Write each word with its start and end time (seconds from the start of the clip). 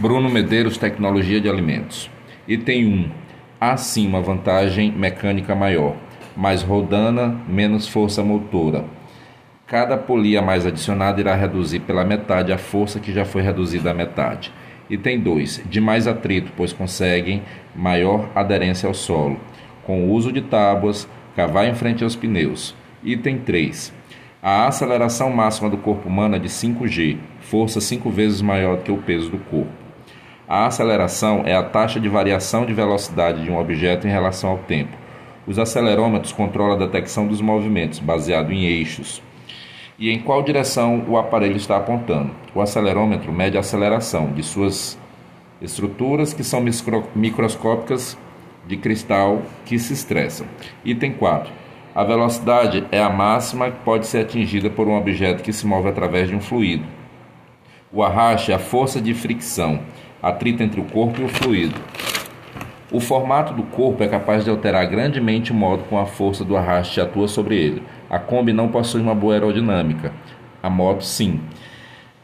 Bruno 0.00 0.30
Medeiros, 0.30 0.78
Tecnologia 0.78 1.40
de 1.40 1.48
Alimentos. 1.48 2.08
Item 2.46 2.86
1. 2.86 3.10
Há 3.60 3.76
sim 3.76 4.06
uma 4.06 4.20
vantagem 4.20 4.92
mecânica 4.92 5.56
maior, 5.56 5.96
mais 6.36 6.62
rodana, 6.62 7.36
menos 7.48 7.88
força 7.88 8.22
motora. 8.22 8.84
Cada 9.66 9.96
polia 9.96 10.40
mais 10.40 10.64
adicionada 10.64 11.20
irá 11.20 11.34
reduzir 11.34 11.80
pela 11.80 12.04
metade 12.04 12.52
a 12.52 12.58
força 12.58 13.00
que 13.00 13.12
já 13.12 13.24
foi 13.24 13.42
reduzida 13.42 13.90
à 13.90 13.94
metade. 13.94 14.52
Item 14.88 15.18
2. 15.18 15.62
De 15.68 15.80
mais 15.80 16.06
atrito, 16.06 16.52
pois 16.56 16.72
conseguem 16.72 17.42
maior 17.74 18.30
aderência 18.36 18.86
ao 18.86 18.94
solo. 18.94 19.40
Com 19.84 20.04
o 20.04 20.12
uso 20.12 20.30
de 20.30 20.42
tábuas, 20.42 21.08
cavar 21.34 21.66
em 21.66 21.74
frente 21.74 22.04
aos 22.04 22.14
pneus. 22.14 22.72
Item 23.02 23.38
3. 23.38 23.92
A 24.40 24.68
aceleração 24.68 25.28
máxima 25.30 25.68
do 25.68 25.76
corpo 25.76 26.08
humano 26.08 26.36
é 26.36 26.38
de 26.38 26.48
5g, 26.48 27.18
força 27.40 27.80
5 27.80 28.08
vezes 28.10 28.40
maior 28.40 28.76
do 28.76 28.84
que 28.84 28.92
o 28.92 28.98
peso 28.98 29.28
do 29.28 29.38
corpo. 29.38 29.87
A 30.48 30.64
aceleração 30.64 31.42
é 31.44 31.54
a 31.54 31.62
taxa 31.62 32.00
de 32.00 32.08
variação 32.08 32.64
de 32.64 32.72
velocidade 32.72 33.44
de 33.44 33.50
um 33.50 33.58
objeto 33.58 34.06
em 34.06 34.10
relação 34.10 34.48
ao 34.48 34.56
tempo. 34.56 34.96
Os 35.46 35.58
acelerômetros 35.58 36.32
controlam 36.32 36.72
a 36.72 36.86
detecção 36.86 37.26
dos 37.26 37.42
movimentos, 37.42 37.98
baseado 37.98 38.50
em 38.50 38.64
eixos. 38.64 39.22
E 39.98 40.08
em 40.08 40.18
qual 40.18 40.42
direção 40.42 41.04
o 41.06 41.18
aparelho 41.18 41.58
está 41.58 41.76
apontando. 41.76 42.30
O 42.54 42.62
acelerômetro 42.62 43.30
mede 43.30 43.58
a 43.58 43.60
aceleração 43.60 44.32
de 44.32 44.42
suas 44.42 44.98
estruturas, 45.60 46.32
que 46.32 46.42
são 46.42 46.64
microscópicas 47.14 48.16
de 48.66 48.78
cristal 48.78 49.42
que 49.66 49.78
se 49.78 49.92
estressam. 49.92 50.46
Item 50.82 51.12
4. 51.12 51.52
A 51.94 52.04
velocidade 52.04 52.86
é 52.90 53.02
a 53.02 53.10
máxima 53.10 53.70
que 53.70 53.84
pode 53.84 54.06
ser 54.06 54.20
atingida 54.20 54.70
por 54.70 54.88
um 54.88 54.96
objeto 54.96 55.42
que 55.42 55.52
se 55.52 55.66
move 55.66 55.90
através 55.90 56.26
de 56.30 56.34
um 56.34 56.40
fluido. 56.40 56.86
O 57.92 58.02
arraste 58.02 58.50
é 58.50 58.54
a 58.54 58.58
força 58.58 58.98
de 58.98 59.12
fricção 59.12 59.80
atrito 60.22 60.62
entre 60.62 60.80
o 60.80 60.84
corpo 60.84 61.20
e 61.20 61.24
o 61.24 61.28
fluido. 61.28 61.74
O 62.90 63.00
formato 63.00 63.52
do 63.52 63.62
corpo 63.64 64.02
é 64.02 64.08
capaz 64.08 64.44
de 64.44 64.50
alterar 64.50 64.86
grandemente 64.86 65.52
o 65.52 65.54
modo 65.54 65.84
como 65.84 66.00
a 66.00 66.06
força 66.06 66.42
do 66.42 66.56
arraste 66.56 67.00
atua 67.00 67.28
sobre 67.28 67.54
ele. 67.56 67.82
A 68.08 68.18
Kombi 68.18 68.52
não 68.52 68.68
possui 68.68 69.02
uma 69.02 69.14
boa 69.14 69.34
aerodinâmica. 69.34 70.12
A 70.62 70.70
moto, 70.70 71.04
sim. 71.04 71.38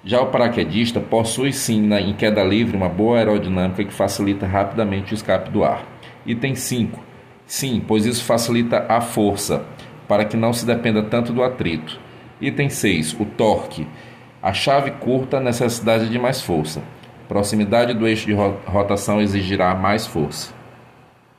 Já 0.02 0.20
o 0.20 0.27
paraquedista 0.27 1.00
possui 1.00 1.52
sim, 1.52 1.92
em 1.94 2.14
queda 2.14 2.42
livre, 2.42 2.77
uma 2.77 2.88
boa 2.88 3.19
aerodinâmica 3.19 3.84
que 3.84 3.92
facilita 3.92 4.47
rapidamente 4.47 5.12
o 5.12 5.14
escape 5.14 5.50
do 5.50 5.62
ar. 5.62 5.84
Item 6.26 6.54
5. 6.54 6.98
Sim, 7.47 7.82
pois 7.86 8.06
isso 8.06 8.24
facilita 8.24 8.86
a 8.88 9.02
força, 9.02 9.66
para 10.08 10.24
que 10.24 10.36
não 10.36 10.52
se 10.52 10.64
dependa 10.64 11.02
tanto 11.02 11.32
do 11.32 11.42
atrito. 11.42 12.00
Item 12.41 12.70
6. 12.70 13.20
O 13.20 13.26
torque. 13.26 13.86
A 14.42 14.52
chave 14.52 14.92
curta 14.92 15.41
necessidade 15.41 16.08
de 16.08 16.19
mais 16.19 16.41
força. 16.41 16.82
Proximidade 17.28 17.94
do 17.94 18.06
eixo 18.06 18.27
de 18.27 18.34
rotação 18.34 19.20
exigirá 19.20 19.75
mais 19.75 20.06
força. 20.06 20.53